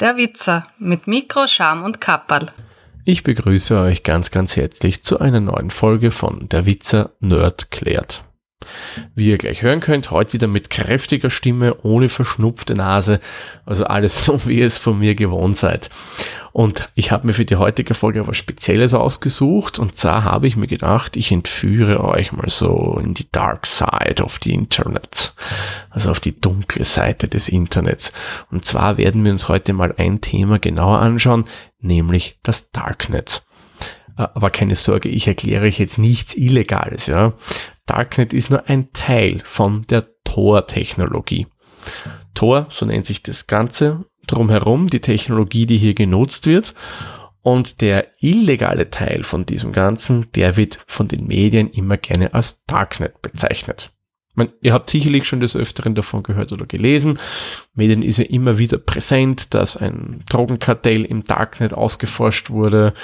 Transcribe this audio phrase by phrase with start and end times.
[0.00, 2.46] Der Witzer mit Mikro, Scham und Kapperl.
[3.04, 8.22] Ich begrüße euch ganz, ganz herzlich zu einer neuen Folge von Der Witzer Nerd klärt.
[9.14, 13.20] Wie ihr gleich hören könnt, heute wieder mit kräftiger Stimme, ohne verschnupfte Nase,
[13.66, 15.90] also alles so, wie ihr es von mir gewohnt seid.
[16.52, 20.56] Und ich habe mir für die heutige Folge was Spezielles ausgesucht und zwar habe ich
[20.56, 25.34] mir gedacht, ich entführe euch mal so in die Dark Side of the Internet,
[25.90, 28.12] also auf die dunkle Seite des Internets.
[28.50, 31.44] Und zwar werden wir uns heute mal ein Thema genauer anschauen,
[31.80, 33.42] nämlich das Darknet.
[34.18, 37.32] Äh, aber keine Sorge, ich erkläre euch jetzt nichts Illegales, ja.
[37.86, 41.46] Darknet ist nur ein Teil von der Tor-Technologie.
[42.34, 46.74] Tor, so nennt sich das Ganze, drumherum die Technologie, die hier genutzt wird.
[47.40, 52.64] Und der illegale Teil von diesem Ganzen, der wird von den Medien immer gerne als
[52.66, 53.90] Darknet bezeichnet.
[54.38, 57.18] Man, ihr habt sicherlich schon des Öfteren davon gehört oder gelesen.
[57.74, 62.94] Medien ist ja immer wieder präsent, dass ein Drogenkartell im Darknet ausgeforscht wurde,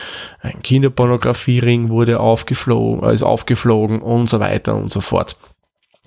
[0.41, 5.37] ein Kinderpornografiering wurde aufgeflogen, ist aufgeflogen und so weiter und so fort.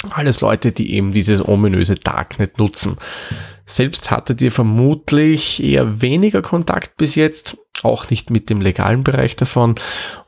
[0.09, 2.97] Alles Leute, die eben dieses ominöse Darknet nutzen.
[3.65, 9.35] Selbst hattet ihr vermutlich eher weniger Kontakt bis jetzt, auch nicht mit dem legalen Bereich
[9.35, 9.75] davon.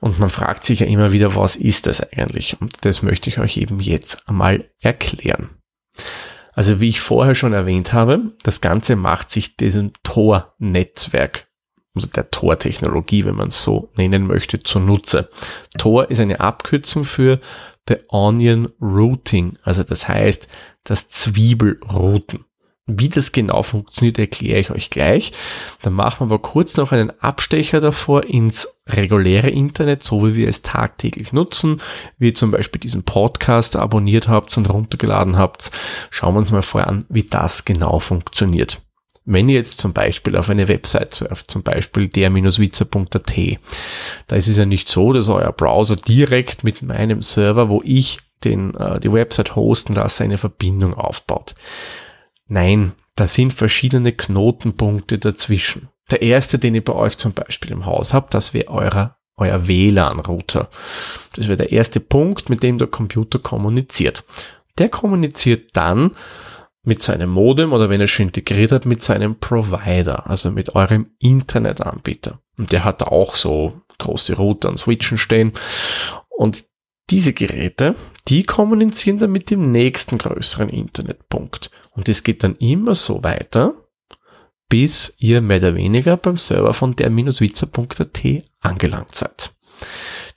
[0.01, 2.59] Und man fragt sich ja immer wieder, was ist das eigentlich?
[2.59, 5.49] Und das möchte ich euch eben jetzt einmal erklären.
[6.53, 11.47] Also wie ich vorher schon erwähnt habe, das Ganze macht sich diesem Tor-Netzwerk,
[11.95, 15.29] also der Tor-Technologie, wenn man es so nennen möchte, zunutze.
[15.77, 17.39] Tor ist eine Abkürzung für
[17.89, 20.47] The Onion Routing, also das heißt
[20.83, 22.45] das Zwiebelrouten.
[22.91, 25.31] Wie das genau funktioniert, erkläre ich euch gleich.
[25.83, 30.47] Dann machen wir aber kurz noch einen Abstecher davor ins reguläre Internet, so wie wir
[30.47, 31.81] es tagtäglich nutzen,
[32.17, 35.71] wie ihr zum Beispiel diesen Podcast abonniert habt und runtergeladen habt.
[36.09, 38.81] Schauen wir uns mal vorher an, wie das genau funktioniert.
[39.31, 43.59] Wenn ihr jetzt zum Beispiel auf eine Website surft, zum Beispiel der-witzer.at,
[44.25, 48.17] da ist es ja nicht so, dass euer Browser direkt mit meinem Server, wo ich
[48.43, 51.53] den, äh, die Website hosten lasse, eine Verbindung aufbaut.
[52.47, 55.89] Nein, da sind verschiedene Knotenpunkte dazwischen.
[56.09, 59.67] Der erste, den ihr bei euch zum Beispiel im Haus habt, das wäre euer, euer
[59.67, 60.69] WLAN-Router.
[61.35, 64.23] Das wäre der erste Punkt, mit dem der Computer kommuniziert.
[64.79, 66.15] Der kommuniziert dann
[66.89, 71.11] mit seinem Modem oder wenn er schon integriert hat, mit seinem Provider, also mit eurem
[71.20, 72.42] Internetanbieter.
[72.58, 75.54] Und der hat auch so große Router und Switchen stehen.
[76.30, 76.66] Und
[77.10, 77.95] diese Geräte,
[78.27, 81.70] die kommunizieren dann mit dem nächsten größeren Internetpunkt.
[81.92, 83.76] Und es geht dann immer so weiter,
[84.67, 88.21] bis ihr mehr oder weniger beim Server von der-witzer.at
[88.61, 89.52] angelangt seid.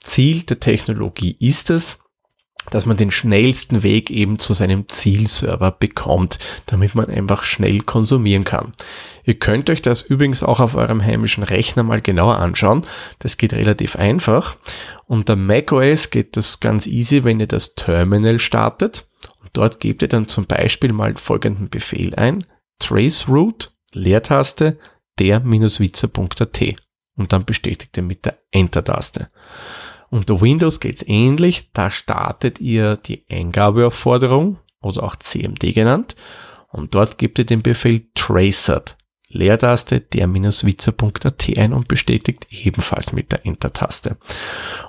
[0.01, 1.97] Ziel der Technologie ist es,
[2.71, 8.43] dass man den schnellsten Weg eben zu seinem Zielserver bekommt, damit man einfach schnell konsumieren
[8.43, 8.73] kann.
[9.25, 12.85] Ihr könnt euch das übrigens auch auf eurem heimischen Rechner mal genauer anschauen.
[13.19, 14.55] Das geht relativ einfach.
[15.05, 19.07] Unter macOS geht das ganz easy, wenn ihr das Terminal startet.
[19.41, 22.45] Und dort gebt ihr dann zum Beispiel mal folgenden Befehl ein.
[22.79, 24.79] traceroute, Leertaste,
[25.19, 26.61] der-witzer.at.
[27.15, 29.29] Und dann bestätigt ihr mit der Enter-Taste.
[30.13, 31.71] Unter Windows geht's ähnlich.
[31.73, 36.15] Da startet ihr die Eingabeaufforderung oder auch CMD genannt.
[36.71, 38.95] Und dort gebt ihr den Befehl tracert,
[39.33, 44.17] Leertaste der-witzer.at ein und bestätigt ebenfalls mit der Enter-Taste.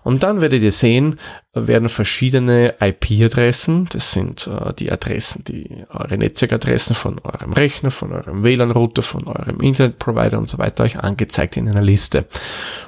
[0.03, 1.19] Und dann werdet ihr sehen,
[1.55, 8.12] werden verschiedene IP-Adressen, das sind äh, die Adressen, die eure Netzwerkadressen von eurem Rechner, von
[8.12, 12.27] eurem WLAN-Router, von eurem Internetprovider und so weiter euch angezeigt in einer Liste.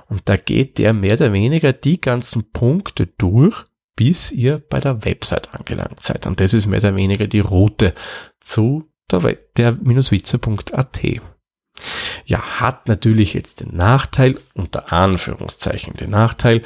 [0.09, 3.65] Und da geht der mehr oder weniger die ganzen Punkte durch,
[3.95, 6.27] bis ihr bei der Website angelangt seid.
[6.27, 7.95] Und das ist mehr oder weniger die Route
[8.41, 11.01] zu der, der-witzer.at.
[12.25, 16.63] Ja, hat natürlich jetzt den Nachteil, unter Anführungszeichen den Nachteil,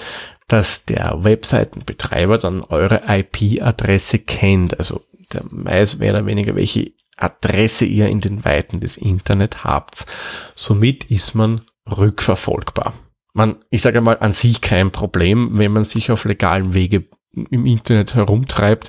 [0.49, 4.79] dass der Webseitenbetreiber dann eure IP-Adresse kennt.
[4.79, 5.03] Also
[5.33, 10.07] der weiß mehr oder weniger, welche Adresse ihr in den Weiten des Internet habt.
[10.55, 12.95] Somit ist man rückverfolgbar.
[13.33, 17.67] Man, ich sage mal, an sich kein Problem, wenn man sich auf legalen Wege im
[17.67, 18.89] Internet herumtreibt.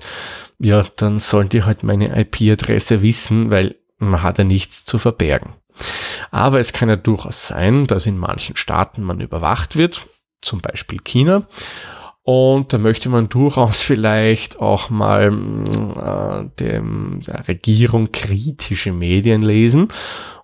[0.58, 3.76] Ja, dann sollen die halt meine IP-Adresse wissen, weil
[4.22, 5.54] hat ja nichts zu verbergen.
[6.32, 10.08] Aber es kann ja durchaus sein, dass in manchen Staaten man überwacht wird,
[10.42, 11.48] zum Beispiel China.
[12.24, 19.88] Und da möchte man durchaus vielleicht auch mal äh, dem, der Regierung kritische Medien lesen.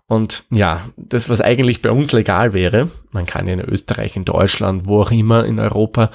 [0.10, 4.24] Und ja, das, was eigentlich bei uns legal wäre, man kann ja in Österreich, in
[4.24, 6.12] Deutschland, wo auch immer in Europa,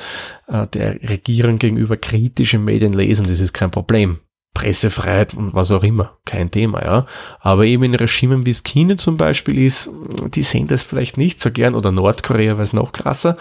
[0.47, 4.21] äh, der Regierung gegenüber kritische Medien lesen, das ist kein Problem.
[4.54, 7.06] Pressefreiheit und was auch immer, kein Thema, ja.
[7.40, 9.90] Aber eben in Regimen wie es China zum Beispiel ist,
[10.34, 13.37] die sehen das vielleicht nicht so gern oder Nordkorea wäre es noch krasser.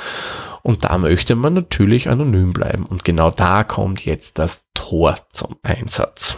[0.63, 2.85] Und da möchte man natürlich anonym bleiben.
[2.85, 6.37] Und genau da kommt jetzt das Tor zum Einsatz.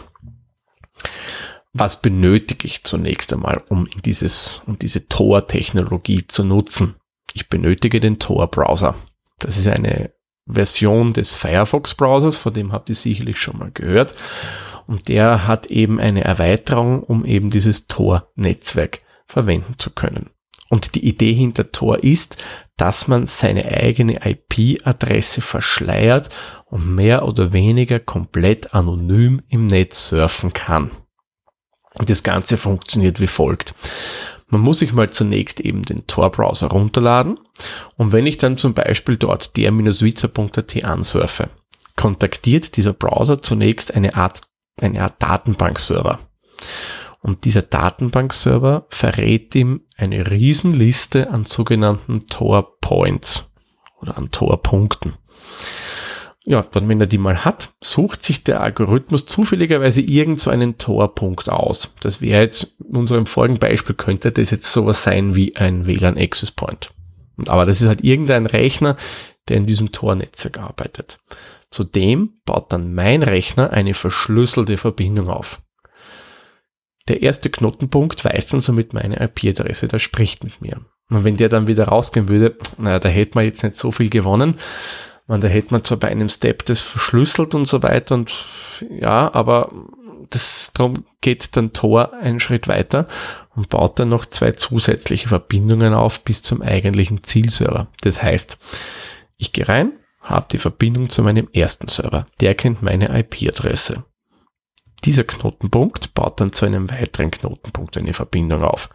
[1.74, 6.96] Was benötige ich zunächst einmal, um dieses, um diese Tor-Technologie zu nutzen?
[7.34, 8.96] Ich benötige den Tor-Browser.
[9.40, 10.12] Das ist eine
[10.46, 14.16] Version des Firefox-Browsers, von dem habt ihr sicherlich schon mal gehört.
[14.88, 20.30] Und der hat eben eine Erweiterung, um eben dieses Tor-Netzwerk verwenden zu können.
[20.70, 22.44] Und die Idee hinter Tor ist,
[22.78, 26.30] dass man seine eigene IP-Adresse verschleiert
[26.66, 30.92] und mehr oder weniger komplett anonym im Netz surfen kann.
[31.96, 33.76] Das Ganze funktioniert wie folgt.
[34.54, 37.40] Man muss sich mal zunächst eben den Tor-Browser runterladen
[37.98, 41.50] und wenn ich dann zum Beispiel dort der-witzer.at ansurfe,
[41.96, 44.42] kontaktiert dieser Browser zunächst eine Art,
[44.80, 46.20] eine Art Datenbankserver.
[47.22, 53.52] Und dieser Datenbankserver verrät ihm eine Riesenliste an sogenannten Tor Points
[54.02, 55.16] oder an Tor-Punkten.
[56.46, 60.78] Ja, dann wenn er die mal hat, sucht sich der Algorithmus zufälligerweise irgend so einen
[60.78, 61.94] Torpunkt aus.
[62.02, 66.18] Das wäre jetzt, in unserem vorigen Beispiel könnte das jetzt sowas sein wie ein WLAN
[66.18, 66.92] Access Point.
[67.48, 68.98] Aber das ist halt irgendein Rechner,
[69.48, 71.20] der in diesem Tor-Netzwerk arbeitet.
[71.72, 75.62] Zudem baut dann mein Rechner eine verschlüsselte Verbindung auf.
[77.08, 80.82] Der erste Knotenpunkt weiß dann somit meine IP-Adresse, der spricht mit mir.
[81.10, 84.10] Und wenn der dann wieder rausgehen würde, naja, da hätte man jetzt nicht so viel
[84.10, 84.58] gewonnen.
[85.28, 88.34] Man, da hätte man zwar bei einem Step das verschlüsselt und so weiter und
[88.90, 89.72] ja, aber
[90.30, 93.08] das, darum geht dann Tor einen Schritt weiter
[93.56, 97.88] und baut dann noch zwei zusätzliche Verbindungen auf bis zum eigentlichen Zielserver.
[98.02, 98.58] Das heißt,
[99.38, 102.26] ich gehe rein, habe die Verbindung zu meinem ersten Server.
[102.40, 104.04] Der kennt meine IP-Adresse.
[105.04, 108.90] Dieser Knotenpunkt baut dann zu einem weiteren Knotenpunkt eine Verbindung auf.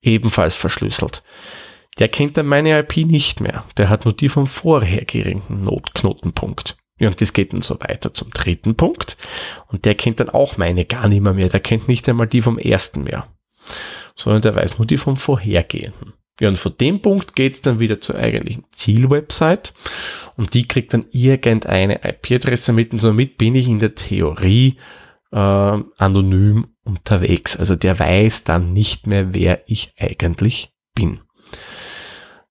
[0.00, 1.22] Ebenfalls verschlüsselt.
[1.98, 3.64] Der kennt dann meine IP nicht mehr.
[3.76, 6.76] Der hat nur die vom vorhergehenden Notknotenpunkt.
[6.98, 9.16] Ja, und das geht dann so weiter zum dritten Punkt.
[9.68, 11.48] Und der kennt dann auch meine gar nicht mehr.
[11.48, 13.26] Der kennt nicht einmal die vom ersten mehr.
[14.14, 16.14] Sondern der weiß nur die vom vorhergehenden.
[16.40, 19.72] Ja, und von dem Punkt geht's dann wieder zur eigentlichen Zielwebsite.
[20.36, 22.92] Und die kriegt dann irgendeine IP-Adresse mit.
[22.92, 24.78] Und somit bin ich in der Theorie
[25.32, 27.56] äh, anonym unterwegs.
[27.56, 31.20] Also der weiß dann nicht mehr, wer ich eigentlich bin.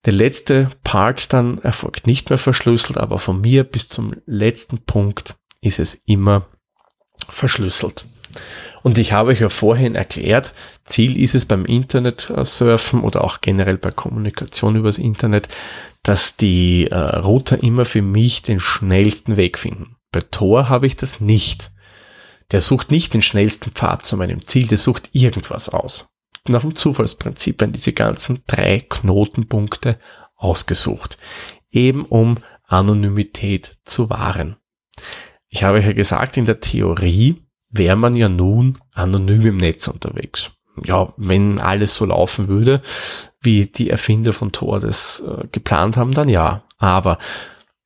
[0.05, 5.35] Der letzte Part dann erfolgt nicht mehr verschlüsselt, aber von mir bis zum letzten Punkt
[5.61, 6.47] ist es immer
[7.29, 8.05] verschlüsselt.
[8.81, 10.53] Und ich habe euch ja vorhin erklärt,
[10.85, 15.49] Ziel ist es beim Internet surfen oder auch generell bei Kommunikation übers Internet,
[16.01, 19.97] dass die äh, Router immer für mich den schnellsten Weg finden.
[20.11, 21.71] Bei Tor habe ich das nicht.
[22.51, 26.11] Der sucht nicht den schnellsten Pfad zu meinem Ziel, der sucht irgendwas aus
[26.47, 29.99] nach dem Zufallsprinzip werden diese ganzen drei Knotenpunkte
[30.35, 31.17] ausgesucht,
[31.69, 34.57] eben um Anonymität zu wahren.
[35.49, 40.51] Ich habe ja gesagt, in der Theorie wäre man ja nun anonym im Netz unterwegs.
[40.83, 42.81] Ja, wenn alles so laufen würde,
[43.41, 46.63] wie die Erfinder von Tor das äh, geplant haben, dann ja.
[46.77, 47.17] Aber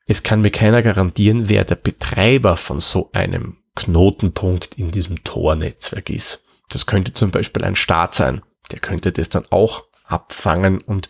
[0.06, 6.10] es kann mir keiner garantieren, wer der Betreiber von so einem Knotenpunkt in diesem Tor-Netzwerk
[6.10, 6.44] ist.
[6.70, 8.42] Das könnte zum Beispiel ein Staat sein.
[8.72, 11.10] Der könnte das dann auch abfangen und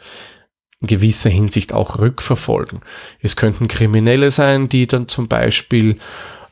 [0.81, 2.81] in gewisser Hinsicht auch rückverfolgen.
[3.19, 5.97] Es könnten Kriminelle sein, die dann zum Beispiel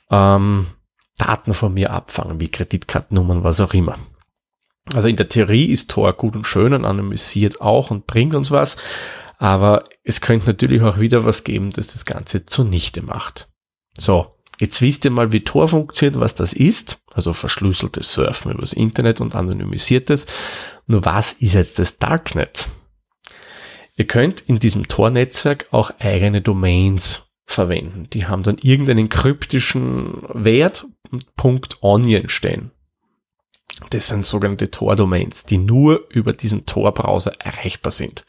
[0.09, 0.67] ähm,
[1.17, 3.97] Daten von mir abfangen, wie Kreditkartennummern, was auch immer.
[4.93, 8.51] Also in der Theorie ist Tor gut und schön und anonymisiert auch und bringt uns
[8.51, 8.75] was,
[9.37, 13.49] aber es könnte natürlich auch wieder was geben, das das Ganze zunichte macht.
[13.97, 16.99] So, Jetzt wisst ihr mal, wie Tor funktioniert, was das ist.
[17.13, 20.25] Also verschlüsseltes Surfen übers Internet und anonymisiertes.
[20.87, 22.67] Nur was ist jetzt das Darknet?
[23.95, 28.07] Ihr könnt in diesem Tor-Netzwerk auch eigene Domains verwenden.
[28.11, 31.25] Die haben dann irgendeinen kryptischen Wert und
[31.81, 32.71] .onion stehen.
[33.89, 38.23] Das sind sogenannte Tor-Domains, die nur über diesen Tor-Browser erreichbar sind.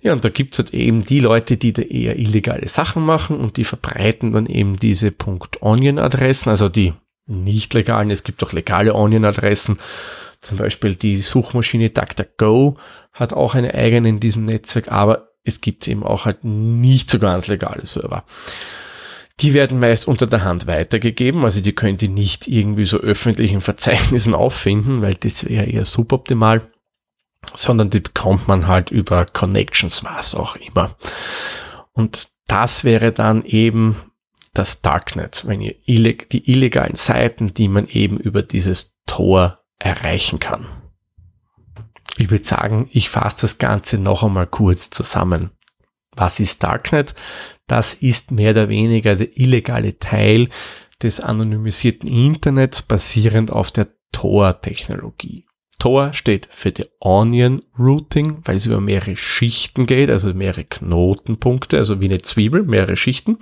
[0.00, 3.56] Ja, und da gibt's halt eben die Leute, die da eher illegale Sachen machen und
[3.56, 5.12] die verbreiten dann eben diese
[5.60, 6.94] .onion-Adressen, also die
[7.26, 8.10] nicht legalen.
[8.10, 9.78] Es gibt auch legale Onion-Adressen.
[10.40, 12.76] Zum Beispiel die Suchmaschine DuckDuckGo
[13.12, 17.18] hat auch eine eigene in diesem Netzwerk, aber es gibt eben auch halt nicht so
[17.18, 18.24] ganz legale Server.
[19.40, 23.60] Die werden meist unter der Hand weitergegeben, also die könnt ihr nicht irgendwie so öffentlichen
[23.60, 26.70] Verzeichnissen auffinden, weil das wäre eher suboptimal,
[27.52, 30.96] sondern die bekommt man halt über Connections, was auch immer.
[31.92, 33.96] Und das wäre dann eben
[34.54, 40.38] das Darknet, wenn ihr illeg die illegalen Seiten, die man eben über dieses Tor erreichen
[40.38, 40.66] kann.
[42.16, 45.50] Ich würde sagen, ich fasse das Ganze noch einmal kurz zusammen.
[46.16, 47.14] Was ist Darknet?
[47.66, 50.48] Das ist mehr oder weniger der illegale Teil
[51.02, 55.46] des anonymisierten Internets basierend auf der Tor-Technologie.
[55.78, 61.76] Tor steht für die Onion Routing, weil es über mehrere Schichten geht, also mehrere Knotenpunkte,
[61.76, 63.36] also wie eine Zwiebel, mehrere Schichten.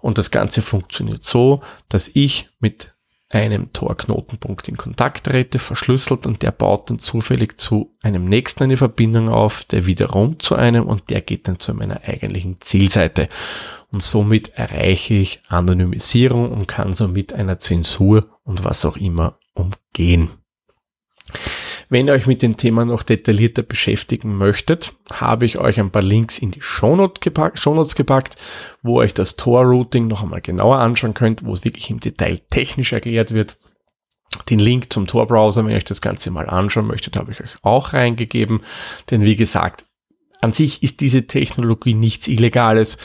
[0.00, 2.94] Und das Ganze funktioniert so, dass ich mit
[3.30, 8.76] einem Tor-Knotenpunkt in Kontakt trete, verschlüsselt und der baut dann zufällig zu einem nächsten eine
[8.76, 13.28] Verbindung auf, der wiederum zu einem und der geht dann zu meiner eigentlichen Zielseite.
[13.90, 20.30] Und somit erreiche ich Anonymisierung und kann somit einer Zensur und was auch immer umgehen.
[21.90, 26.02] Wenn ihr euch mit dem Thema noch detaillierter beschäftigen möchtet, habe ich euch ein paar
[26.02, 28.36] Links in die Shownotes gepackt, Shownotes gepackt
[28.82, 32.92] wo euch das Tor-Routing noch einmal genauer anschauen könnt, wo es wirklich im Detail technisch
[32.92, 33.56] erklärt wird.
[34.50, 37.56] Den Link zum Tor-Browser, wenn ihr euch das Ganze mal anschauen möchtet, habe ich euch
[37.62, 38.60] auch reingegeben.
[39.10, 39.86] Denn wie gesagt,
[40.40, 42.98] an sich ist diese Technologie nichts Illegales.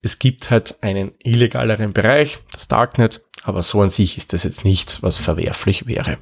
[0.00, 4.64] Es gibt halt einen illegaleren Bereich, das Darknet, aber so an sich ist das jetzt
[4.64, 6.18] nichts, was verwerflich wäre.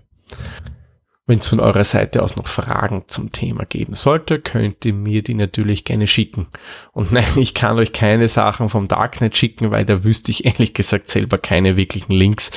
[1.29, 5.23] Wenn es von eurer Seite aus noch Fragen zum Thema geben sollte, könnt ihr mir
[5.23, 6.47] die natürlich gerne schicken.
[6.93, 10.73] Und nein, ich kann euch keine Sachen vom Darknet schicken, weil da wüsste ich ehrlich
[10.73, 12.53] gesagt selber keine wirklichen Links,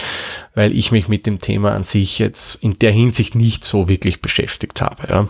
[0.53, 4.21] weil ich mich mit dem Thema an sich jetzt in der Hinsicht nicht so wirklich
[4.21, 5.07] beschäftigt habe.
[5.09, 5.27] Ja.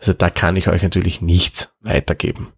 [0.00, 2.48] Also da kann ich euch natürlich nichts weitergeben.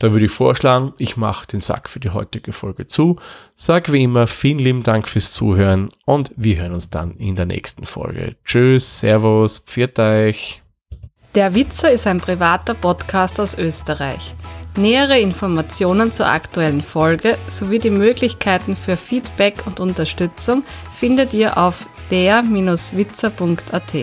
[0.00, 3.16] Da würde ich vorschlagen, ich mache den Sack für die heutige Folge zu.
[3.54, 7.44] Sag wie immer vielen lieben Dank fürs Zuhören und wir hören uns dann in der
[7.44, 8.34] nächsten Folge.
[8.44, 10.62] Tschüss, Servus, pfiat euch.
[11.34, 14.34] Der Witzer ist ein privater Podcast aus Österreich.
[14.76, 20.64] Nähere Informationen zur aktuellen Folge sowie die Möglichkeiten für Feedback und Unterstützung
[20.98, 23.94] findet ihr auf der-witzer.at.